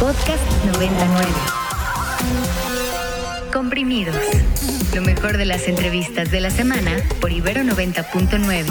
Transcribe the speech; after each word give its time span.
Podcast 0.00 0.42
99. 0.72 1.26
Comprimidos. 3.52 4.16
Lo 4.94 5.02
mejor 5.02 5.36
de 5.36 5.44
las 5.44 5.68
entrevistas 5.68 6.30
de 6.30 6.40
la 6.40 6.48
semana 6.48 6.92
por 7.20 7.30
Ibero 7.30 7.60
90.9. 7.62 8.64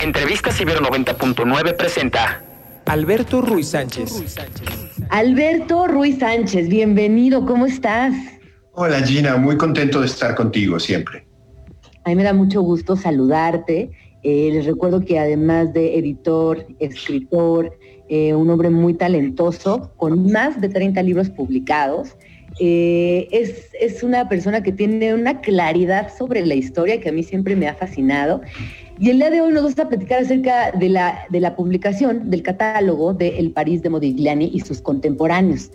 Entrevistas 0.00 0.60
Ibero 0.60 0.80
90.9 0.80 1.76
presenta 1.76 2.42
Alberto 2.84 3.40
Ruiz 3.40 3.68
Sánchez. 3.68 4.36
Alberto 5.08 5.86
Ruiz 5.86 6.18
Sánchez, 6.18 6.68
bienvenido, 6.68 7.46
¿cómo 7.46 7.64
estás? 7.64 8.12
Hola 8.74 9.00
Gina, 9.00 9.38
muy 9.38 9.56
contento 9.56 10.00
de 10.00 10.06
estar 10.06 10.34
contigo 10.34 10.78
siempre. 10.78 11.26
A 12.04 12.10
mí 12.10 12.16
me 12.16 12.22
da 12.22 12.34
mucho 12.34 12.60
gusto 12.60 12.96
saludarte. 12.96 13.92
Eh, 14.22 14.50
les 14.52 14.66
recuerdo 14.66 15.00
que 15.00 15.18
además 15.18 15.72
de 15.72 15.98
editor, 15.98 16.66
escritor, 16.80 17.72
eh, 18.08 18.34
un 18.34 18.50
hombre 18.50 18.70
muy 18.70 18.94
talentoso, 18.94 19.92
con 19.96 20.30
más 20.32 20.60
de 20.60 20.68
30 20.68 21.02
libros 21.02 21.30
publicados, 21.30 22.16
eh, 22.60 23.28
es, 23.30 23.68
es, 23.80 24.02
una 24.02 24.28
persona 24.28 24.62
que 24.62 24.72
tiene 24.72 25.14
una 25.14 25.40
claridad 25.40 26.12
sobre 26.16 26.44
la 26.44 26.54
historia 26.54 27.00
que 27.00 27.10
a 27.10 27.12
mí 27.12 27.22
siempre 27.22 27.54
me 27.54 27.68
ha 27.68 27.74
fascinado. 27.74 28.40
Y 28.98 29.10
el 29.10 29.18
día 29.18 29.30
de 29.30 29.40
hoy 29.40 29.52
nos 29.52 29.62
vamos 29.62 29.78
a 29.78 29.88
platicar 29.88 30.22
acerca 30.22 30.72
de 30.72 30.88
la, 30.88 31.26
de 31.30 31.40
la 31.40 31.54
publicación 31.54 32.30
del 32.30 32.42
catálogo 32.42 33.14
de 33.14 33.38
El 33.38 33.52
París 33.52 33.82
de 33.82 33.90
Modigliani 33.90 34.50
y 34.52 34.60
sus 34.60 34.80
contemporáneos. 34.80 35.70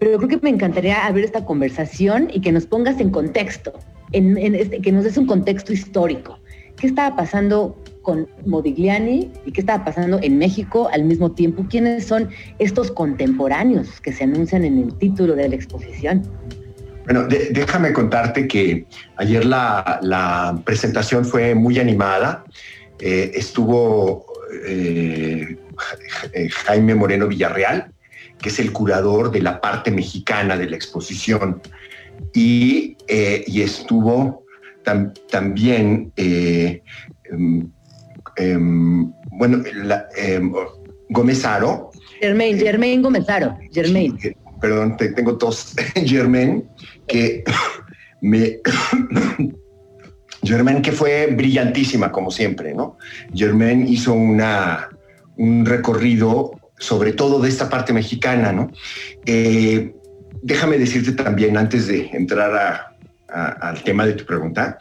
Pero 0.00 0.16
creo 0.16 0.28
que 0.28 0.38
me 0.38 0.50
encantaría 0.50 1.06
abrir 1.06 1.24
esta 1.24 1.44
conversación 1.44 2.28
y 2.32 2.40
que 2.40 2.50
nos 2.50 2.66
pongas 2.66 2.98
en 2.98 3.10
contexto, 3.10 3.72
este, 4.12 4.80
que 4.80 4.90
nos 4.90 5.04
des 5.04 5.16
un 5.16 5.26
contexto 5.26 5.72
histórico. 5.72 6.40
¿Qué 6.76 6.88
estaba 6.88 7.14
pasando 7.14 7.76
con 8.04 8.28
Modigliani 8.46 9.32
y 9.44 9.50
qué 9.50 9.62
estaba 9.62 9.84
pasando 9.84 10.20
en 10.22 10.38
México 10.38 10.88
al 10.92 11.02
mismo 11.02 11.32
tiempo? 11.32 11.66
¿Quiénes 11.68 12.06
son 12.06 12.28
estos 12.60 12.92
contemporáneos 12.92 14.00
que 14.00 14.12
se 14.12 14.22
anuncian 14.22 14.64
en 14.64 14.78
el 14.78 14.94
título 14.94 15.34
de 15.34 15.48
la 15.48 15.56
exposición? 15.56 16.22
Bueno, 17.04 17.26
déjame 17.26 17.92
contarte 17.92 18.48
que 18.48 18.86
ayer 19.16 19.44
la, 19.44 20.60
presentación 20.64 21.24
fue 21.24 21.54
muy 21.54 21.78
animada. 21.78 22.44
Eh, 22.98 23.32
estuvo 23.34 24.26
eh, 24.66 25.58
Jaime 26.64 26.94
Moreno 26.94 27.26
Villarreal, 27.26 27.92
que 28.40 28.48
es 28.48 28.58
el 28.58 28.72
curador 28.72 29.30
de 29.30 29.42
la 29.42 29.60
parte 29.60 29.90
mexicana 29.90 30.56
de 30.56 30.70
la 30.70 30.76
exposición, 30.76 31.60
y, 32.32 32.96
eh, 33.08 33.44
estuvo 33.48 34.44
tam, 34.82 35.12
también, 35.30 36.12
eh, 38.36 38.52
eh, 38.52 38.58
bueno, 38.58 39.62
la, 39.74 40.06
Gómez 41.10 41.44
Aro. 41.44 41.90
Germain, 42.20 42.58
Germain 42.58 43.02
Gómez 43.02 43.28
Aro, 43.28 43.56
Germain. 43.72 44.18
Perdón, 44.60 44.96
te, 44.96 45.10
tengo 45.10 45.36
tos. 45.36 45.74
Germain, 45.94 46.64
que 47.06 47.44
me... 48.20 48.58
Germain 50.42 50.82
que 50.82 50.92
fue 50.92 51.28
brillantísima, 51.28 52.12
como 52.12 52.30
siempre, 52.30 52.74
¿no? 52.74 52.98
Germain 53.32 53.88
hizo 53.88 54.12
una, 54.12 54.90
un 55.38 55.64
recorrido 55.64 56.52
sobre 56.78 57.12
todo 57.12 57.40
de 57.40 57.48
esta 57.48 57.70
parte 57.70 57.92
mexicana, 57.92 58.52
¿no? 58.52 58.70
Eh, 59.24 59.94
déjame 60.42 60.78
decirte 60.78 61.12
también, 61.12 61.56
antes 61.56 61.86
de 61.86 62.10
entrar 62.12 62.54
a, 62.54 62.93
al 63.34 63.82
tema 63.82 64.06
de 64.06 64.14
tu 64.14 64.24
pregunta, 64.24 64.78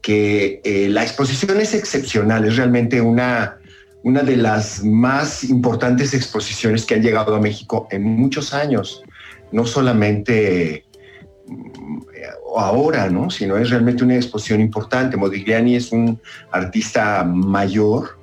que 0.00 0.60
eh, 0.64 0.88
la 0.88 1.02
exposición 1.02 1.60
es 1.60 1.74
excepcional, 1.74 2.44
es 2.44 2.56
realmente 2.56 3.00
una, 3.00 3.58
una 4.02 4.22
de 4.22 4.36
las 4.36 4.82
más 4.82 5.44
importantes 5.44 6.12
exposiciones 6.14 6.84
que 6.84 6.94
han 6.94 7.02
llegado 7.02 7.34
a 7.34 7.40
México 7.40 7.86
en 7.90 8.02
muchos 8.02 8.52
años, 8.52 9.02
no 9.52 9.66
solamente 9.66 10.84
ahora, 12.56 13.08
¿no? 13.08 13.30
sino 13.30 13.56
es 13.56 13.70
realmente 13.70 14.04
una 14.04 14.16
exposición 14.16 14.60
importante. 14.60 15.16
Modigliani 15.16 15.76
es 15.76 15.92
un 15.92 16.20
artista 16.50 17.24
mayor, 17.24 18.18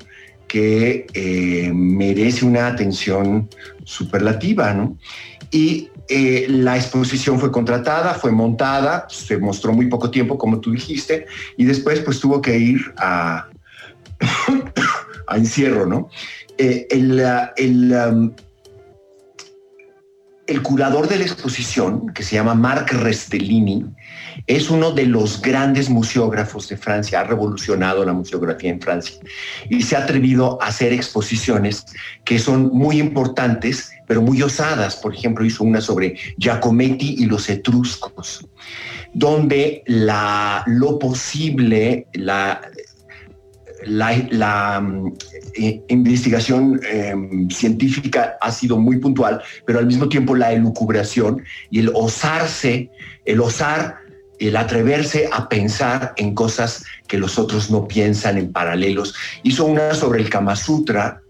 que 0.49 1.05
eh, 1.13 1.71
merece 1.73 2.43
una 2.43 2.67
atención 2.67 3.47
superlativa, 3.85 4.73
¿no? 4.73 4.97
Y 5.51 5.89
eh, 6.07 6.45
la 6.49 6.75
exposición 6.75 7.39
fue 7.39 7.51
contratada, 7.51 8.13
fue 8.13 8.31
montada, 8.31 9.07
se 9.09 9.37
mostró 9.37 9.73
muy 9.73 9.87
poco 9.87 10.09
tiempo, 10.11 10.37
como 10.37 10.59
tú 10.59 10.71
dijiste, 10.71 11.25
y 11.57 11.65
después 11.65 11.99
pues 12.01 12.19
tuvo 12.19 12.41
que 12.41 12.57
ir 12.57 12.93
a, 12.97 13.47
a 15.27 15.37
encierro, 15.37 15.85
¿no? 15.85 16.09
Eh, 16.57 16.87
el, 16.91 17.23
el, 17.57 17.93
um, 17.93 18.31
el 20.49 20.63
curador 20.63 21.07
de 21.07 21.17
la 21.19 21.25
exposición, 21.25 22.11
que 22.11 22.23
se 22.23 22.35
llama 22.35 22.55
Marc 22.55 22.91
Restellini, 22.91 23.85
es 24.47 24.69
uno 24.69 24.91
de 24.91 25.05
los 25.05 25.41
grandes 25.41 25.89
museógrafos 25.89 26.67
de 26.69 26.77
Francia, 26.77 27.19
ha 27.19 27.23
revolucionado 27.23 28.03
la 28.03 28.13
museografía 28.13 28.71
en 28.71 28.81
Francia 28.81 29.19
y 29.69 29.83
se 29.83 29.95
ha 29.95 29.99
atrevido 29.99 30.61
a 30.61 30.67
hacer 30.67 30.91
exposiciones 30.91 31.85
que 32.25 32.39
son 32.39 32.69
muy 32.73 32.99
importantes, 32.99 33.91
pero 34.09 34.23
muy 34.23 34.41
osadas. 34.41 34.95
Por 34.95 35.13
ejemplo, 35.13 35.45
hizo 35.45 35.63
una 35.63 35.81
sobre 35.81 36.15
Giacometti 36.39 37.17
y 37.19 37.27
los 37.27 37.47
etruscos, 37.47 38.43
donde 39.13 39.83
lo 39.85 40.97
posible, 40.97 42.07
la, 42.13 42.59
eh, 45.53 45.83
investigación 45.89 46.81
eh, 46.91 47.13
científica 47.51 48.35
ha 48.41 48.51
sido 48.51 48.79
muy 48.79 48.97
puntual, 48.97 49.43
pero 49.67 49.77
al 49.77 49.85
mismo 49.85 50.09
tiempo 50.09 50.35
la 50.35 50.53
elucubración 50.53 51.43
y 51.69 51.77
el 51.81 51.91
osarse, 51.93 52.89
el 53.25 53.39
osar, 53.39 53.97
el 54.39 54.55
atreverse 54.55 55.29
a 55.31 55.47
pensar 55.47 56.13
en 56.17 56.33
cosas 56.33 56.83
que 57.07 57.19
los 57.19 57.37
otros 57.37 57.69
no 57.69 57.87
piensan 57.87 58.39
en 58.39 58.51
paralelos. 58.51 59.13
Hizo 59.43 59.65
una 59.65 59.93
sobre 59.93 60.21
el 60.21 60.31
Kama 60.31 60.55
Sutra, 60.55 61.21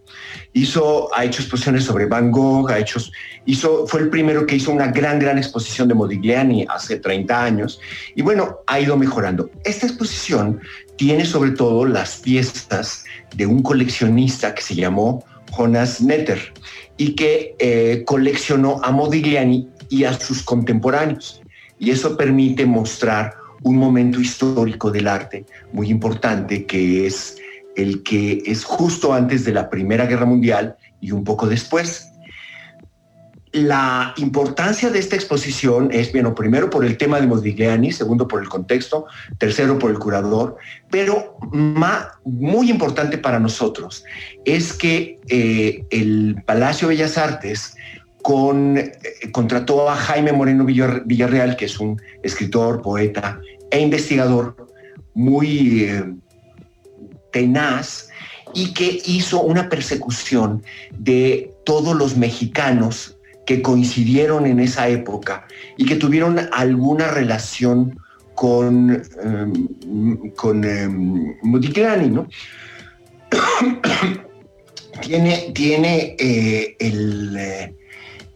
hizo, 0.53 1.13
ha 1.15 1.25
hecho 1.25 1.41
exposiciones 1.41 1.83
sobre 1.83 2.05
Van 2.05 2.31
Gogh, 2.31 2.69
ha 2.71 2.79
hecho, 2.79 2.99
hizo, 3.45 3.85
fue 3.87 4.01
el 4.01 4.09
primero 4.09 4.45
que 4.45 4.55
hizo 4.55 4.71
una 4.71 4.87
gran, 4.87 5.19
gran 5.19 5.37
exposición 5.37 5.87
de 5.87 5.93
Modigliani 5.93 6.65
hace 6.69 6.97
30 6.97 7.43
años, 7.43 7.79
y 8.15 8.21
bueno, 8.21 8.59
ha 8.67 8.79
ido 8.79 8.97
mejorando. 8.97 9.49
Esta 9.63 9.85
exposición 9.85 10.59
tiene 10.95 11.25
sobre 11.25 11.51
todo 11.51 11.85
las 11.85 12.17
piezas 12.17 13.03
de 13.35 13.45
un 13.45 13.61
coleccionista 13.61 14.53
que 14.53 14.61
se 14.61 14.75
llamó 14.75 15.23
Jonas 15.51 16.01
Netter 16.01 16.53
y 16.97 17.15
que 17.15 17.55
eh, 17.59 18.03
coleccionó 18.05 18.81
a 18.83 18.91
Modigliani 18.91 19.67
y 19.89 20.03
a 20.03 20.13
sus 20.19 20.43
contemporáneos. 20.43 21.41
Y 21.79 21.91
eso 21.91 22.17
permite 22.17 22.65
mostrar 22.65 23.33
un 23.61 23.77
momento 23.77 24.19
histórico 24.19 24.91
del 24.91 25.07
arte 25.07 25.45
muy 25.71 25.89
importante 25.89 26.65
que 26.65 27.07
es 27.07 27.37
el 27.81 28.03
que 28.03 28.43
es 28.45 28.63
justo 28.63 29.13
antes 29.13 29.45
de 29.45 29.53
la 29.53 29.69
Primera 29.69 30.05
Guerra 30.05 30.25
Mundial 30.25 30.75
y 30.99 31.11
un 31.11 31.23
poco 31.23 31.47
después. 31.47 32.11
La 33.51 34.13
importancia 34.17 34.91
de 34.91 34.99
esta 34.99 35.15
exposición 35.15 35.89
es, 35.91 36.11
bueno, 36.11 36.35
primero 36.35 36.69
por 36.69 36.85
el 36.85 36.97
tema 36.97 37.19
de 37.19 37.25
Modigliani, 37.25 37.91
segundo 37.91 38.27
por 38.27 38.43
el 38.43 38.47
contexto, 38.47 39.07
tercero 39.39 39.79
por 39.79 39.89
el 39.89 39.97
curador, 39.97 40.57
pero 40.91 41.35
muy 42.25 42.69
importante 42.69 43.17
para 43.17 43.39
nosotros 43.39 44.03
es 44.45 44.73
que 44.73 45.19
eh, 45.29 45.83
el 45.89 46.43
Palacio 46.45 46.89
Bellas 46.89 47.17
Artes 47.17 47.75
con, 48.21 48.77
eh, 48.77 48.91
contrató 49.31 49.89
a 49.89 49.95
Jaime 49.95 50.31
Moreno 50.31 50.65
Villarreal, 50.65 51.55
que 51.55 51.65
es 51.65 51.79
un 51.79 51.99
escritor, 52.21 52.83
poeta 52.83 53.39
e 53.71 53.79
investigador 53.79 54.67
muy 55.15 55.85
eh, 55.85 56.03
tenaz 57.31 58.09
y 58.53 58.73
que 58.73 59.01
hizo 59.05 59.41
una 59.41 59.69
persecución 59.69 60.63
de 60.91 61.53
todos 61.65 61.95
los 61.95 62.17
mexicanos 62.17 63.17
que 63.45 63.61
coincidieron 63.61 64.45
en 64.45 64.59
esa 64.59 64.87
época 64.89 65.47
y 65.77 65.85
que 65.85 65.95
tuvieron 65.95 66.39
alguna 66.51 67.07
relación 67.09 67.99
con, 68.35 69.01
um, 69.23 70.31
con 70.35 70.61
Modigliani, 71.41 72.09
¿no? 72.09 72.27
tiene 75.01 75.51
tiene 75.53 76.15
eh, 76.19 76.75
el, 76.79 77.37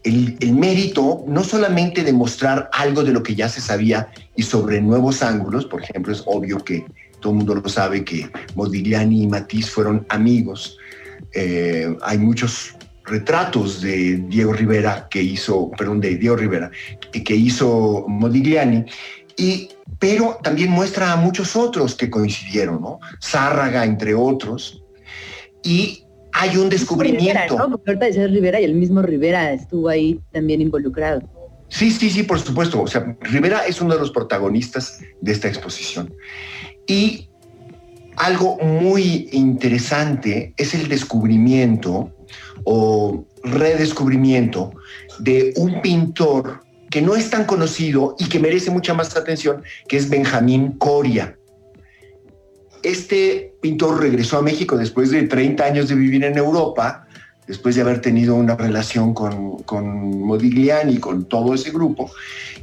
el, 0.04 0.38
el, 0.40 0.54
mérito 0.54 1.24
no 1.28 1.44
solamente 1.44 2.04
de 2.04 2.14
mostrar 2.14 2.70
algo 2.74 3.04
de 3.04 3.12
lo 3.12 3.24
que 3.24 3.36
ya 3.36 3.50
se 3.50 3.62
sabía 3.62 4.10
y 4.36 4.44
sobre 4.44 4.82
nuevos 4.82 5.24
ángulos, 5.24 5.66
por 5.66 5.84
ejemplo, 5.84 6.12
es 6.12 6.24
obvio 6.26 6.58
que 6.58 6.86
todo 7.24 7.32
el 7.32 7.38
mundo 7.38 7.56
lo 7.56 7.70
sabe 7.70 8.04
que 8.04 8.30
Modigliani 8.54 9.24
y 9.24 9.28
Matisse 9.28 9.72
fueron 9.72 10.06
amigos. 10.10 10.78
Eh, 11.34 11.96
hay 12.02 12.18
muchos 12.18 12.76
retratos 13.06 13.82
de 13.82 14.18
Diego 14.28 14.52
Rivera 14.52 15.08
que 15.10 15.24
hizo, 15.24 15.72
perdón, 15.72 16.02
de 16.02 16.18
Diego 16.18 16.36
Rivera, 16.36 16.70
que 17.12 17.36
hizo 17.36 18.06
Modigliani, 18.08 18.86
y, 19.38 19.70
pero 20.00 20.38
también 20.44 20.70
muestra 20.70 21.14
a 21.14 21.16
muchos 21.16 21.56
otros 21.56 21.96
que 21.96 22.10
coincidieron, 22.10 22.82
¿no? 22.82 23.00
Zárraga, 23.22 23.86
entre 23.86 24.14
otros, 24.14 24.84
y 25.64 26.04
hay 26.34 26.58
un 26.58 26.70
descubrimiento. 26.70 27.40
Rivera, 27.42 27.68
¿no? 27.68 27.70
Porque 27.70 28.06
ahorita 28.06 28.28
Rivera 28.28 28.60
y 28.60 28.66
el 28.66 28.76
mismo 28.76 29.02
Rivera 29.02 29.54
estuvo 29.54 29.88
ahí 29.88 30.20
también 30.32 30.62
involucrado. 30.62 31.22
Sí, 31.70 31.90
sí, 31.90 32.12
sí, 32.12 32.24
por 32.24 32.40
supuesto. 32.40 32.82
O 32.82 32.88
sea, 32.88 33.18
Rivera 33.22 33.66
es 33.66 33.82
uno 33.82 33.96
de 33.96 34.00
los 34.00 34.12
protagonistas 34.12 35.00
de 35.22 35.32
esta 35.32 35.48
exposición. 35.48 36.14
Y 36.88 37.30
algo 38.16 38.58
muy 38.58 39.30
interesante 39.32 40.54
es 40.58 40.74
el 40.74 40.88
descubrimiento 40.88 42.12
o 42.64 43.26
redescubrimiento 43.44 44.74
de 45.20 45.54
un 45.58 45.82
pintor 45.82 46.62
que 46.90 47.02
no 47.02 47.16
es 47.16 47.30
tan 47.30 47.46
conocido 47.46 48.16
y 48.20 48.30
que 48.30 48.40
merece 48.40 48.70
mucha 48.70 48.94
más 48.94 49.16
atención, 49.18 49.64
que 49.88 49.98
es 49.98 50.10
Benjamín 50.10 50.74
Coria. 50.74 51.38
Este 52.84 53.56
pintor 53.62 54.00
regresó 54.00 54.38
a 54.38 54.42
México 54.42 54.78
después 54.78 55.10
de 55.10 55.24
30 55.24 55.64
años 55.64 55.90
de 55.90 55.96
vivir 55.96 56.24
en 56.24 56.38
Europa, 56.38 57.08
después 57.48 57.76
de 57.76 57.82
haber 57.82 58.02
tenido 58.02 58.36
una 58.36 58.56
relación 58.56 59.14
con, 59.14 59.64
Modigliani, 60.20 60.98
con 60.98 61.26
todo 61.26 61.54
ese 61.54 61.72
grupo, 61.72 62.12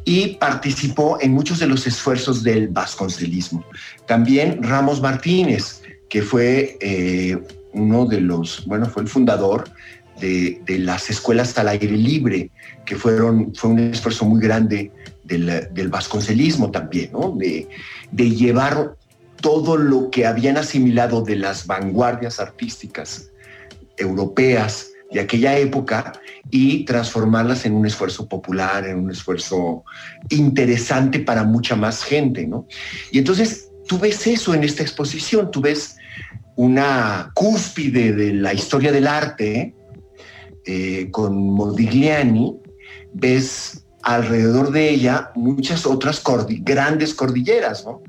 y 0.05 0.35
participó 0.37 1.19
en 1.21 1.33
muchos 1.33 1.59
de 1.59 1.67
los 1.67 1.87
esfuerzos 1.87 2.43
del 2.43 2.69
vasconcelismo. 2.69 3.65
También 4.07 4.63
Ramos 4.63 5.01
Martínez, 5.01 5.83
que 6.09 6.23
fue 6.23 6.79
eh, 6.81 7.39
uno 7.73 8.07
de 8.07 8.21
los, 8.21 8.65
bueno, 8.67 8.87
fue 8.87 9.03
el 9.03 9.09
fundador 9.09 9.71
de, 10.21 10.61
las 10.79 11.09
escuelas 11.11 11.57
al 11.59 11.69
aire 11.69 11.97
libre, 11.97 12.51
que 12.85 12.97
fueron, 12.97 13.55
fue 13.55 13.71
un 13.71 13.79
esfuerzo 13.79 14.25
muy 14.25 14.41
grande 14.41 14.91
del, 15.25 15.69
del 15.73 15.89
vasconcelismo 15.89 16.71
también, 16.71 17.13
¿no? 17.13 17.37
De 17.37 18.31
llevar 18.31 18.97
todo 19.41 19.77
lo 19.79 20.11
que 20.11 20.27
habían 20.27 20.59
asimilado 20.59 21.23
de 21.23 21.37
las 21.37 21.67
vanguardias 21.67 22.41
artísticas 22.41 23.30
europeas 24.01 24.91
de 25.11 25.21
aquella 25.21 25.59
época 25.59 26.13
y 26.51 26.85
transformarlas 26.85 27.67
en 27.67 27.75
un 27.75 27.87
esfuerzo 27.87 28.29
popular, 28.29 28.87
en 28.87 28.99
un 28.99 29.11
esfuerzo 29.11 29.85
interesante 30.29 31.21
para 31.21 31.45
mucha 31.45 31.77
más 31.77 32.03
gente, 32.05 32.47
¿no? 32.47 32.67
Y 33.11 33.19
entonces 33.19 33.71
tú 33.87 33.99
ves 33.99 34.27
eso 34.27 34.55
en 34.55 34.65
esta 34.65 34.83
exposición, 34.83 35.51
tú 35.51 35.61
ves 35.61 35.97
una 36.57 37.33
cúspide 37.35 38.13
de 38.13 38.35
la 38.35 38.55
historia 38.55 38.93
del 38.93 39.07
arte 39.07 39.75
eh, 40.67 41.09
con 41.11 41.37
Modigliani, 41.37 42.57
ves 43.13 43.85
alrededor 44.03 44.71
de 44.71 44.91
ella 44.91 45.31
muchas 45.35 45.87
otras 45.87 46.23
grandes 46.63 47.15
cordilleras, 47.15 47.85
¿no? 47.85 48.03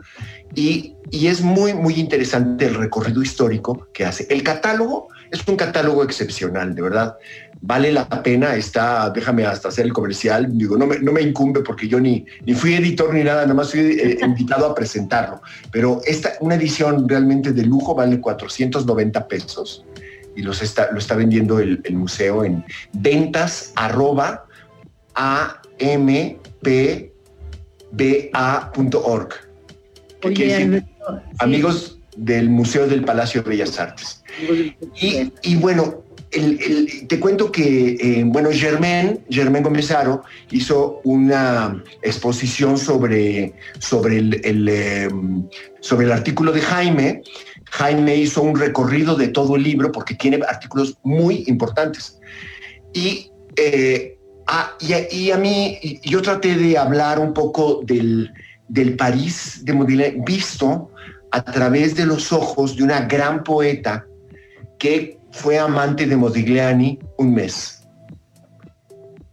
Y, 0.54 0.96
y, 1.12 1.28
es 1.28 1.42
muy, 1.42 1.74
muy 1.74 1.94
interesante 1.94 2.66
el 2.66 2.76
recorrido 2.76 3.22
histórico 3.22 3.88
que 3.94 4.06
hace. 4.06 4.28
El 4.30 4.44
catálogo 4.44 5.08
es 5.32 5.48
un 5.48 5.56
catálogo 5.56 6.04
excepcional, 6.04 6.76
de 6.76 6.82
verdad. 6.82 7.18
Vale 7.62 7.92
la 7.92 8.08
pena, 8.10 8.56
está, 8.56 9.10
déjame 9.12 9.46
hasta 9.46 9.70
hacer 9.70 9.86
el 9.86 9.94
comercial, 9.94 10.58
digo, 10.58 10.78
no 10.78 10.88
me, 10.88 11.00
no 11.00 11.12
me 11.12 11.22
incumbe 11.22 11.62
porque 11.62 11.88
yo 11.88 12.00
ni, 12.00 12.26
ni 12.46 12.54
fui 12.54 12.74
editor 12.74 13.14
ni 13.14 13.24
nada, 13.24 13.44
nada 13.44 13.54
más 13.54 13.72
fui 13.72 13.80
eh, 13.80 14.18
invitado 14.24 14.66
a 14.66 14.76
presentarlo. 14.76 15.42
Pero 15.72 16.02
esta, 16.06 16.34
una 16.42 16.56
edición 16.56 17.08
realmente 17.08 17.54
de 17.54 17.64
lujo 17.64 17.96
vale 17.96 18.20
490 18.20 19.28
pesos 19.28 19.86
y 20.36 20.42
los 20.42 20.62
está, 20.62 20.92
lo 20.92 21.00
está 21.00 21.16
vendiendo 21.16 21.60
el, 21.60 21.82
el 21.84 21.96
museo 21.96 22.44
en 22.44 22.66
ventas 22.94 23.72
arroba 23.76 24.46
ampba.org. 25.14 26.10
Amigos 31.40 32.01
del 32.16 32.50
Museo 32.50 32.88
del 32.88 33.04
Palacio 33.04 33.42
de 33.42 33.50
Bellas 33.50 33.80
Artes. 33.80 34.24
Y, 35.44 35.56
bueno, 35.56 36.04
te 37.08 37.20
cuento 37.20 37.52
que, 37.52 37.98
eh, 38.00 38.24
bueno, 38.26 38.50
Germán, 38.52 39.20
Germán 39.30 39.64
Gómezaro 39.64 40.24
hizo 40.52 41.02
una 41.04 41.84
exposición 42.02 42.78
sobre, 42.78 43.54
sobre, 43.80 44.18
el, 44.18 44.70
em, 44.70 45.48
sobre 45.82 46.06
el 46.06 46.12
artículo 46.12 46.52
de 46.52 46.62
Jaime. 46.62 47.22
Jaime 47.72 48.16
hizo 48.16 48.42
un 48.42 48.58
recorrido 48.58 49.16
de 49.16 49.30
todo 49.30 49.56
el 49.56 49.64
libro 49.64 49.92
porque 49.92 50.16
tiene 50.16 50.40
artículos 50.48 50.98
muy 51.04 51.44
importantes. 51.48 52.20
Y, 52.94 53.32
eh, 53.58 54.18
a, 54.48 54.76
y, 54.80 55.32
a, 55.32 55.38
mí, 55.38 55.80
yo 56.04 56.22
traté 56.22 56.56
de 56.56 56.78
hablar 56.78 57.20
un 57.20 57.34
poco 57.34 57.82
del, 57.86 58.32
del 58.68 58.96
París 58.96 59.62
de 59.64 59.74
Modigliani 59.74 60.22
visto 60.26 60.92
a 61.32 61.44
través 61.44 61.96
de 61.96 62.06
los 62.06 62.32
ojos 62.32 62.76
de 62.76 62.84
una 62.84 63.02
gran 63.02 63.44
poeta 63.44 64.06
que 64.78 65.20
fue 65.32 65.58
amante 65.58 66.06
de 66.06 66.16
Modigliani 66.16 67.00
un 67.18 67.34
mes 67.34 67.82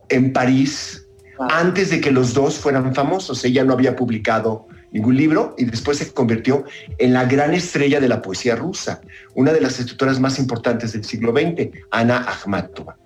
en 0.08 0.32
París, 0.32 1.06
antes 1.38 1.90
de 1.90 2.00
que 2.00 2.10
los 2.10 2.34
dos 2.34 2.58
fueran 2.58 2.94
famosos. 2.94 3.44
Ella 3.44 3.64
no 3.64 3.72
había 3.72 3.94
publicado 3.94 4.66
ningún 4.90 5.16
libro 5.16 5.54
y 5.58 5.64
después 5.64 5.98
se 5.98 6.12
convirtió 6.12 6.64
en 6.98 7.12
la 7.12 7.24
gran 7.26 7.52
estrella 7.52 8.00
de 8.00 8.08
la 8.08 8.22
poesía 8.22 8.56
rusa, 8.56 9.00
una 9.34 9.52
de 9.52 9.60
las 9.60 9.78
escritoras 9.78 10.18
más 10.18 10.38
importantes 10.38 10.92
del 10.92 11.04
siglo 11.04 11.32
XX, 11.32 11.68
Ana 11.90 12.24
Akhmatova. 12.26 12.96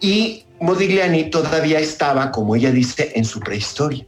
Y 0.00 0.46
Modigliani 0.60 1.30
todavía 1.30 1.80
estaba, 1.80 2.30
como 2.30 2.56
ella 2.56 2.70
dice, 2.70 3.12
en 3.14 3.24
su 3.24 3.40
prehistoria. 3.40 4.06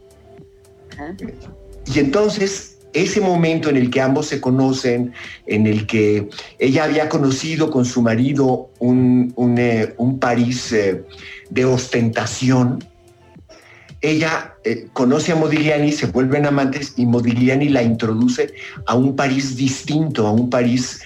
Y 1.87 1.99
entonces 1.99 2.74
ese 2.95 3.21
momento 3.21 3.69
en 3.69 3.77
el 3.77 3.91
que 3.91 4.01
ambos 4.01 4.27
se 4.27 4.41
conocen, 4.41 5.13
en 5.47 5.67
el 5.67 5.87
que 5.87 6.29
ella 6.59 6.85
había 6.85 7.09
conocido 7.09 7.71
con 7.71 7.85
su 7.85 8.01
marido 8.01 8.71
un, 8.79 9.33
un, 9.37 9.59
eh, 9.59 9.95
París 10.21 10.73
eh, 10.73 11.05
de 11.51 11.65
ostentación, 11.65 12.85
ella 14.01 14.55
eh, 14.65 14.89
conoce 14.93 15.33
a 15.33 15.37
Modigliani, 15.37 15.91
se 15.91 16.07
vuelven 16.07 16.47
amantes 16.47 16.95
y 16.97 17.07
Modigliani 17.07 17.71
la 17.71 17.83
introduce 17.83 18.53
a 18.87 18.95
un 18.95 19.17
París 19.17 19.57
distinto, 19.57 20.27
a 20.27 20.33
un 20.33 20.51
París 20.51 21.01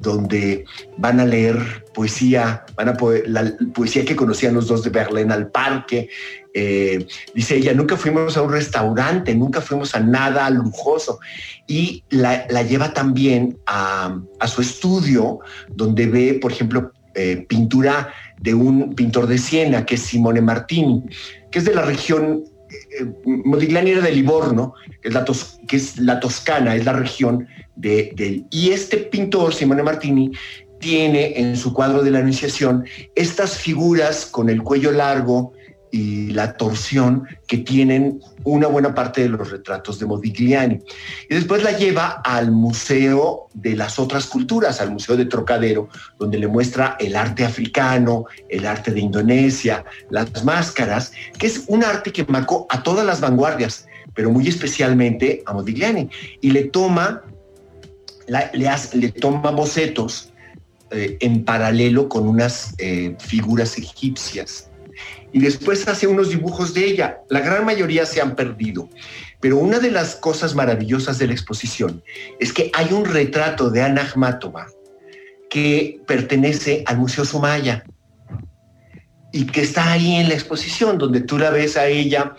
donde 0.00 0.64
van 0.98 1.20
a 1.20 1.24
leer 1.24 1.84
poesía, 1.92 2.64
van 2.76 2.90
a 2.90 2.94
poder, 2.94 3.24
la 3.28 3.52
poesía 3.74 4.04
que 4.04 4.16
conocían 4.16 4.54
los 4.54 4.68
dos 4.68 4.82
de 4.82 4.90
Berlín 4.90 5.32
al 5.32 5.50
parque, 5.50 6.08
eh, 6.54 7.06
dice 7.34 7.56
ella, 7.56 7.72
nunca 7.72 7.96
fuimos 7.96 8.36
a 8.36 8.42
un 8.42 8.52
restaurante, 8.52 9.34
nunca 9.34 9.60
fuimos 9.60 9.94
a 9.94 10.00
nada 10.00 10.48
lujoso. 10.50 11.18
Y 11.66 12.04
la, 12.10 12.46
lleva 12.62 12.92
también 12.92 13.58
a, 13.66 14.18
su 14.46 14.60
estudio, 14.60 15.40
donde 15.68 16.06
ve, 16.06 16.38
por 16.40 16.52
ejemplo, 16.52 16.92
eh, 17.14 17.44
pintura 17.48 18.12
de 18.40 18.54
un 18.54 18.94
pintor 18.94 19.26
de 19.26 19.38
Siena, 19.38 19.86
que 19.86 19.94
es 19.94 20.02
Simone 20.02 20.40
Martini, 20.40 21.04
que 21.50 21.58
es 21.58 21.64
de 21.64 21.74
la 21.74 21.82
región, 21.82 22.44
eh, 22.44 22.51
Modigliani 23.24 23.92
era 23.92 24.02
de 24.02 24.12
Livorno, 24.12 24.74
que 25.00 25.08
es, 25.08 25.14
la 25.14 25.24
que 25.66 25.76
es 25.76 25.98
la 25.98 26.20
Toscana, 26.20 26.74
es 26.76 26.84
la 26.84 26.92
región 26.92 27.46
de, 27.76 28.12
de... 28.14 28.44
Y 28.50 28.70
este 28.70 28.98
pintor, 28.98 29.54
Simone 29.54 29.82
Martini, 29.82 30.32
tiene 30.78 31.38
en 31.38 31.56
su 31.56 31.72
cuadro 31.72 32.02
de 32.02 32.10
la 32.10 32.18
Anunciación 32.18 32.84
estas 33.14 33.56
figuras 33.56 34.26
con 34.26 34.50
el 34.50 34.62
cuello 34.62 34.90
largo, 34.90 35.52
y 35.92 36.28
la 36.28 36.56
torsión 36.56 37.28
que 37.46 37.58
tienen 37.58 38.20
una 38.44 38.66
buena 38.66 38.94
parte 38.94 39.20
de 39.20 39.28
los 39.28 39.50
retratos 39.50 39.98
de 39.98 40.06
Modigliani. 40.06 40.80
Y 41.28 41.34
después 41.34 41.62
la 41.62 41.72
lleva 41.72 42.22
al 42.24 42.50
Museo 42.50 43.48
de 43.52 43.76
las 43.76 43.98
otras 43.98 44.26
culturas, 44.26 44.80
al 44.80 44.90
Museo 44.90 45.16
de 45.16 45.26
Trocadero, 45.26 45.90
donde 46.18 46.38
le 46.38 46.48
muestra 46.48 46.96
el 46.98 47.14
arte 47.14 47.44
africano, 47.44 48.24
el 48.48 48.66
arte 48.66 48.90
de 48.90 49.00
Indonesia, 49.00 49.84
las 50.08 50.42
máscaras, 50.44 51.12
que 51.38 51.46
es 51.46 51.64
un 51.68 51.84
arte 51.84 52.10
que 52.10 52.24
marcó 52.24 52.66
a 52.70 52.82
todas 52.82 53.04
las 53.04 53.20
vanguardias, 53.20 53.86
pero 54.14 54.30
muy 54.30 54.48
especialmente 54.48 55.42
a 55.44 55.52
Modigliani. 55.52 56.08
Y 56.40 56.52
le 56.52 56.64
toma, 56.64 57.22
le, 58.26 58.50
le, 58.94 59.12
toma 59.12 59.50
bocetos 59.50 60.32
eh, 60.90 61.18
en 61.20 61.44
paralelo 61.44 62.08
con 62.08 62.26
unas 62.26 62.74
eh, 62.78 63.14
figuras 63.18 63.76
egipcias 63.76 64.70
y 65.32 65.40
después 65.40 65.86
hace 65.88 66.06
unos 66.06 66.30
dibujos 66.30 66.74
de 66.74 66.84
ella. 66.84 67.20
La 67.28 67.40
gran 67.40 67.64
mayoría 67.64 68.06
se 68.06 68.20
han 68.20 68.36
perdido. 68.36 68.88
Pero 69.40 69.58
una 69.58 69.78
de 69.78 69.90
las 69.90 70.14
cosas 70.14 70.54
maravillosas 70.54 71.18
de 71.18 71.26
la 71.26 71.32
exposición 71.32 72.02
es 72.38 72.52
que 72.52 72.70
hay 72.74 72.92
un 72.92 73.04
retrato 73.04 73.70
de 73.70 73.82
Ana 73.82 74.02
Akhmatova 74.02 74.66
que 75.50 76.00
pertenece 76.06 76.84
al 76.86 76.98
Museo 76.98 77.24
Sumaya 77.24 77.84
y 79.32 79.46
que 79.46 79.62
está 79.62 79.92
ahí 79.92 80.16
en 80.16 80.28
la 80.28 80.34
exposición, 80.34 80.98
donde 80.98 81.22
tú 81.22 81.38
la 81.38 81.50
ves 81.50 81.76
a 81.76 81.86
ella 81.88 82.34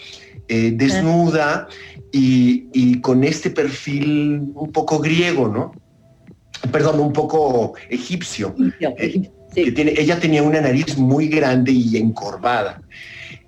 eh, 0.47 0.71
desnuda 0.75 1.67
y, 2.11 3.01
con 3.01 3.23
este 3.23 3.49
perfil 3.49 4.51
un 4.53 4.71
poco 4.71 4.99
griego, 4.99 5.47
¿no? 5.47 5.73
Perdón, 6.71 6.99
un 6.99 7.13
poco 7.13 7.73
egipcio. 7.89 8.55
egipcio 8.97 9.43
tiene, 9.53 9.93
ella 9.97 10.19
tenía 10.19 10.43
una 10.43 10.61
nariz 10.61 10.97
muy 10.97 11.27
grande 11.27 11.71
y 11.71 11.97
encorvada. 11.97 12.81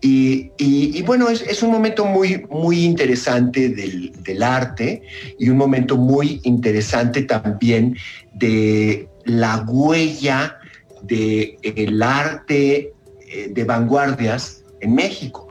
Y, 0.02 1.02
bueno, 1.02 1.30
es, 1.30 1.64
un 1.64 1.72
momento 1.72 2.06
muy, 2.06 2.46
muy 2.52 2.84
interesante 2.86 3.70
del, 3.70 4.44
arte 4.44 5.02
y 5.40 5.50
un 5.50 5.58
momento 5.58 5.98
muy 5.98 6.42
interesante 6.44 7.24
también 7.24 7.98
de 8.32 9.10
la 9.24 9.66
huella 9.68 10.60
del 11.02 11.58
el 11.64 12.04
arte 12.04 12.94
eh, 13.28 13.50
de 13.52 13.64
vanguardias 13.64 14.64
en 14.80 14.94
México. 14.94 15.48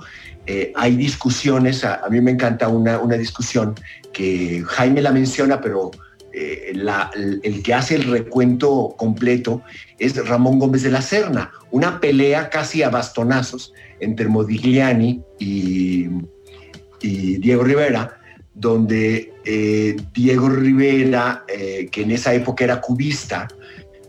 Eh, 0.47 0.73
hay 0.77 0.95
discusiones, 0.95 1.83
a, 1.85 2.07
mí 2.09 2.21
me 2.21 2.31
encanta 2.31 2.69
una, 2.69 3.01
una, 3.01 3.17
discusión 3.17 3.75
que 4.13 4.63
Jaime 4.65 5.03
la 5.03 5.11
menciona, 5.11 5.61
pero 5.61 5.91
eh, 6.35 6.75
el, 7.43 7.63
que 7.63 7.75
hace 7.75 7.95
el 7.95 8.05
recuento 8.05 8.95
completo 8.97 9.63
es 9.99 10.17
Ramón 10.27 10.59
Gómez 10.59 10.83
de 10.83 10.91
la 10.91 11.03
Serna, 11.03 11.53
una 11.71 12.01
pelea 12.01 12.51
casi 12.51 12.83
a 12.83 12.91
bastonazos 12.91 13.73
entre 14.01 14.29
Modigliani 14.29 15.23
y, 15.39 16.09
y 17.01 17.39
Diego 17.39 17.65
Rivera, 17.65 18.19
donde 18.55 19.33
Diego 20.15 20.49
Rivera, 20.49 21.45
que 21.47 22.03
en 22.03 22.11
esa 22.13 22.33
época 22.33 22.65
era 22.65 22.81
cubista, 22.81 23.49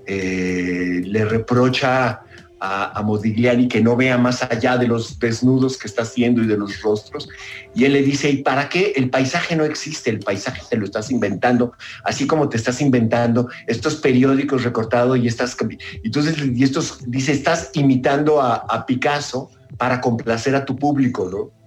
le 0.05 1.25
reprocha 1.25 2.24
a, 2.65 3.01
Modigliani 3.03 3.67
que 3.67 3.81
no 3.81 3.95
vea 3.95 4.17
más 4.17 4.43
allá 4.43 4.77
de 4.77 4.87
los 4.87 5.19
desnudos 5.19 5.77
que 5.77 5.87
está 5.87 6.01
haciendo 6.03 6.41
y 6.43 6.47
de 6.47 6.57
los 6.57 6.81
rostros. 6.81 7.29
Y 7.73 7.85
él 7.85 7.93
le 7.93 8.01
dice, 8.01 8.29
¿y 8.29 8.37
para 8.37 8.69
qué? 8.69 8.93
El 8.95 9.09
paisaje 9.09 9.55
no 9.55 9.63
existe, 9.63 10.09
el 10.09 10.19
paisaje 10.19 10.61
te 10.69 10.77
lo 10.77 10.85
estás 10.85 11.11
inventando, 11.11 11.73
así 12.03 12.27
como 12.27 12.49
te 12.49 12.57
estás 12.57 12.81
inventando 12.81 13.49
estos 13.67 13.95
periódicos 13.95 14.63
recortados 14.63 15.17
y 15.17 15.27
estas... 15.27 15.55
Entonces, 16.03 16.37
y 16.53 16.63
estos, 16.63 16.99
dice, 17.07 17.31
estás 17.31 17.71
imitando 17.73 18.41
a, 18.41 18.55
a 18.55 18.85
Picasso 18.85 19.49
para 19.77 20.01
complacer 20.01 20.55
a 20.55 20.65
tu 20.65 20.75
público, 20.75 21.29
¿no? 21.31 21.65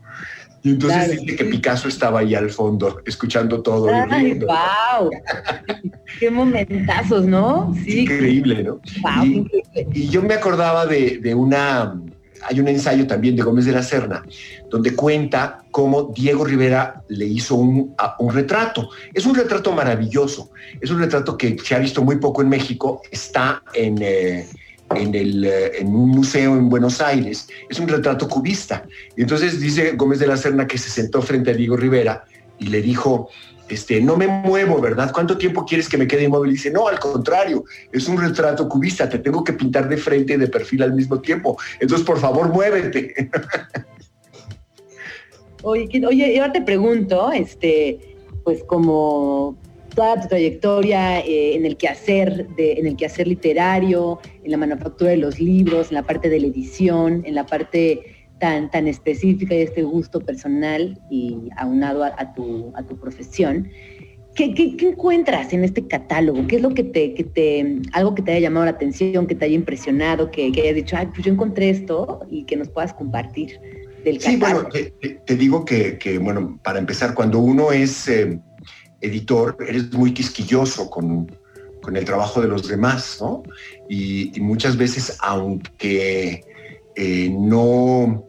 Y 0.63 0.71
entonces 0.71 1.21
dice 1.21 1.37
que 1.37 1.45
Picasso 1.45 1.89
estaba 1.89 2.21
ahí 2.21 2.35
al 2.35 2.51
fondo, 2.51 3.01
escuchando 3.07 3.63
todo. 3.63 3.89
¡Ay, 4.11 4.39
wow! 4.41 5.11
¡Qué 6.19 6.31
momentazos, 6.31 7.27
¿no? 7.27 7.73
Sí. 7.85 8.01
Increíble, 8.01 8.65
¿no? 8.65 8.81
Wow, 9.03 9.25
y, 9.25 9.35
increíble. 9.35 9.58
Y, 9.75 10.09
yo 10.09 10.23
me 10.23 10.35
acordaba 10.35 10.87
de, 10.87 11.19
de, 11.19 11.35
una... 11.35 12.01
Hay 12.43 12.61
un 12.61 12.69
ensayo 12.69 13.07
también 13.07 13.35
de 13.35 13.43
Gómez 13.43 13.65
de 13.65 13.73
la 13.73 13.83
Serna, 13.83 14.25
donde 14.71 14.95
cuenta 14.95 15.65
cómo 15.73 16.13
Diego 16.15 16.45
Rivera 16.45 17.03
le 17.09 17.27
hizo 17.27 17.57
un, 17.57 17.97
un 18.21 18.33
retrato. 18.33 18.91
Es 19.13 19.27
un 19.27 19.35
retrato 19.35 19.73
maravilloso. 19.73 20.51
Es 20.81 20.91
un 20.91 21.01
retrato 21.01 21.37
que 21.37 21.59
se 21.59 21.75
ha 21.75 21.79
visto 21.79 22.05
muy 22.05 22.17
poco 22.17 22.43
en 22.43 22.49
México. 22.49 23.03
Está 23.11 23.63
en... 23.75 23.99
Eh, 24.01 24.47
en, 24.95 25.15
el, 25.15 25.45
eh, 25.45 25.79
en 25.79 25.89
un 25.89 26.09
museo 26.11 26.57
en 26.57 26.69
Buenos 26.69 27.01
Aires. 27.01 27.49
Es 27.69 27.79
un 27.79 27.89
retrato 27.89 28.29
cubista. 28.29 28.85
Y 29.17 29.23
entonces 29.23 29.61
dice 29.61 29.93
Gómez 29.93 30.19
de 30.19 30.27
la 30.27 30.37
Serna 30.37 30.67
que 30.67 30.79
se 30.79 30.91
sentó 30.91 31.23
frente 31.23 31.51
a 31.51 31.55
Diego 31.55 31.77
Rivera 31.77 32.25
y 32.59 32.67
le 32.67 32.83
dijo, 32.83 33.29
este, 33.69 34.01
no 34.01 34.17
me 34.17 34.27
muevo, 34.27 34.81
¿verdad? 34.81 35.11
¿Cuánto 35.13 35.37
tiempo 35.37 35.65
quieres 35.65 35.89
que 35.89 35.99
me 35.99 36.07
quede 36.07 36.25
inmóvil? 36.25 36.53
Dice, 36.53 36.71
no, 36.71 36.89
al 36.89 36.99
contrario, 36.99 37.65
es 37.93 38.09
un 38.09 38.21
retrato 38.21 38.69
cubista, 38.69 39.09
te 39.09 39.19
tengo 39.19 39.45
que 39.45 39.53
pintar 39.53 39.89
de 39.89 39.97
frente 39.97 40.35
y 40.35 40.37
de 40.37 40.49
perfil 40.49 40.83
al 40.83 40.95
mismo 40.95 41.21
tiempo. 41.21 41.59
Entonces, 41.81 42.07
por 42.07 42.19
favor, 42.19 42.49
muévete. 42.49 43.31
Oye, 45.63 46.07
oye, 46.07 46.39
ahora 46.39 46.53
te 46.53 46.63
pregunto, 46.63 47.33
este, 47.33 48.17
pues 48.45 48.63
como 48.63 49.59
toda 49.93 50.21
tu 50.21 50.29
trayectoria 50.29 51.19
eh, 51.19 51.57
en 51.57 51.67
el 51.67 51.77
quehacer 51.77 52.47
de, 52.51 52.75
en 52.75 52.87
el 52.87 52.97
quehacer 52.97 53.27
literario, 53.27 54.21
en 54.45 54.53
la 54.53 54.57
manufactura 54.57 55.11
de 55.11 55.17
los 55.17 55.41
libros, 55.41 55.89
en 55.89 55.97
la 55.97 56.05
parte 56.05 56.29
de 56.29 56.39
la 56.39 56.47
edición, 56.47 57.23
en 57.27 57.35
la 57.35 57.45
parte 57.45 58.18
tan, 58.39 58.71
tan 58.71 58.87
específica 58.89 59.55
de 59.55 59.65
este 59.65 59.83
gusto 59.83 60.21
personal 60.21 60.99
y 61.11 61.37
aunado 61.57 62.05
a, 62.05 62.35
tu, 62.35 62.73
a 62.75 62.83
tu 62.83 62.97
profesión. 62.99 63.69
¿Qué, 64.35 64.55
¿Qué, 64.55 64.89
encuentras 64.89 65.53
en 65.53 65.65
este 65.65 65.87
catálogo? 65.87 66.47
¿Qué 66.47 66.57
es 66.57 66.63
lo 66.63 66.73
que 66.73 66.85
te, 66.85 67.15
que 67.15 67.25
te, 67.25 67.81
algo 67.93 68.15
que 68.15 68.23
te 68.23 68.33
haya 68.33 68.41
llamado 68.41 68.67
la 68.67 68.73
atención, 68.73 69.27
que 69.27 69.35
te 69.35 69.47
haya 69.47 69.57
impresionado, 69.57 70.31
que, 70.31 70.53
que 70.53 70.63
hayas 70.63 70.77
dicho, 70.77 70.97
ay, 70.97 71.07
pues 71.07 71.25
yo 71.25 71.33
encontré 71.33 71.71
esto 71.71 72.21
y 72.31 72.45
que 72.45 72.57
nos 72.57 72.69
puedas 72.69 72.95
compartir 72.95 73.59
del 74.05 74.19
catálogo? 74.19 74.71
Sí, 74.73 74.93
bueno, 75.01 75.25
te, 75.27 75.37
digo 75.37 75.65
que, 75.65 75.99
que, 75.99 76.19
bueno, 76.19 76.61
para 76.63 76.79
empezar, 76.79 77.15
cuando 77.15 77.41
uno 77.41 77.73
es 77.73 78.07
eh, 78.07 78.39
editor, 79.01 79.57
eres 79.67 79.93
muy 79.93 80.13
quisquilloso 80.13 80.91
con, 80.91 81.27
el 81.95 82.05
trabajo 82.05 82.43
de 82.43 82.49
los 82.49 82.69
demás, 82.69 83.17
¿no? 83.19 83.43
Y, 83.89 84.39
muchas 84.41 84.77
veces, 84.77 85.17
aunque 85.21 86.45
eh, 86.97 87.31
no, 87.31 88.28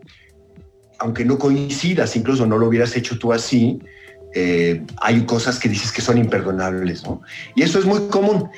aunque 1.00 1.26
no 1.26 1.38
coincidas, 1.38 2.16
incluso 2.16 2.46
no 2.46 2.58
lo 2.58 2.68
hubieras 2.68 2.96
hecho 2.96 3.18
tú 3.18 3.34
así, 3.34 3.80
eh, 4.36 4.84
hay 5.02 5.26
cosas 5.26 5.58
que 5.58 5.70
dices 5.70 5.92
que 5.92 6.02
son 6.02 6.18
imperdonables, 6.18 7.04
¿no? 7.04 7.22
Y 7.56 7.64
eso 7.64 7.80
es 7.80 7.86
muy 7.86 8.08
común. 8.10 8.50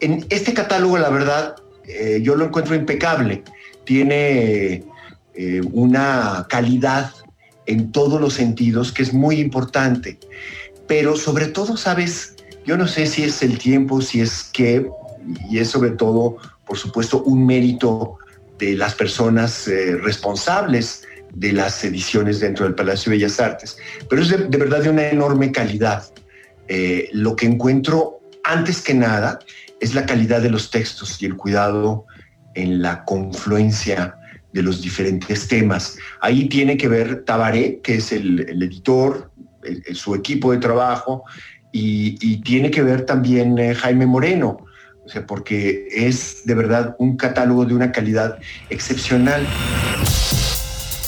En 0.00 0.26
este 0.30 0.54
catálogo, 0.54 0.98
la 0.98 1.10
verdad, 1.10 1.56
eh, 1.86 2.20
yo 2.22 2.34
lo 2.36 2.46
encuentro 2.46 2.74
impecable. 2.74 3.42
Tiene 3.84 4.84
una 5.72 6.46
calidad 6.50 7.12
en 7.64 7.92
todos 7.92 8.20
los 8.20 8.34
sentidos 8.34 8.92
que 8.92 9.02
es 9.02 9.14
muy 9.14 9.40
importante 9.40 10.18
pero 10.90 11.14
sobre 11.14 11.46
todo, 11.46 11.76
sabes, 11.76 12.34
yo 12.66 12.76
no 12.76 12.88
sé 12.88 13.06
si 13.06 13.22
es 13.22 13.44
el 13.44 13.60
tiempo, 13.60 14.00
si 14.00 14.22
es 14.22 14.50
que, 14.52 14.90
y 15.48 15.58
es 15.60 15.68
sobre 15.68 15.90
todo, 15.90 16.38
por 16.66 16.78
supuesto, 16.78 17.22
un 17.22 17.46
mérito 17.46 18.18
de 18.58 18.74
las 18.74 18.96
personas 18.96 19.68
eh, 19.68 19.96
responsables 19.98 21.04
de 21.32 21.52
las 21.52 21.82
ediciones 21.84 22.40
dentro 22.40 22.64
del 22.64 22.74
Palacio 22.74 23.10
de 23.10 23.18
Bellas 23.18 23.40
Artes, 23.40 23.76
pero 24.08 24.22
es 24.22 24.28
de, 24.28 24.58
verdad 24.58 24.82
de 24.82 24.90
una 24.90 25.08
enorme 25.08 25.52
calidad. 25.52 26.04
Eh, 26.68 27.08
lo 27.12 27.36
que 27.36 27.46
encuentro 27.46 28.20
antes 28.44 28.82
que 28.82 28.94
nada 28.94 29.38
es 29.80 29.94
la 29.94 30.06
calidad 30.06 30.42
de 30.42 30.50
los 30.50 30.70
textos 30.70 31.20
y 31.22 31.26
el 31.26 31.36
cuidado 31.36 32.06
en 32.54 32.82
la 32.82 33.04
confluencia 33.04 34.16
de 34.52 34.62
los 34.62 34.82
diferentes 34.82 35.48
temas. 35.48 35.96
Ahí 36.20 36.48
tiene 36.48 36.76
que 36.76 36.88
ver 36.88 37.24
Tabaré, 37.24 37.80
que 37.80 37.96
es 37.96 38.12
el, 38.12 38.40
editor, 38.40 39.30
su 39.92 40.14
equipo 40.14 40.52
de 40.52 40.58
trabajo 40.58 41.24
y, 41.72 42.40
tiene 42.42 42.70
que 42.70 42.82
ver 42.82 43.06
también 43.06 43.58
eh, 43.58 43.74
Jaime 43.74 44.06
Moreno, 44.06 44.66
porque 45.26 45.86
es 45.90 46.44
de 46.44 46.54
verdad 46.54 46.96
un 46.98 47.16
catálogo 47.16 47.64
de 47.64 47.74
una 47.74 47.92
calidad 47.92 48.38
excepcional. 48.70 49.46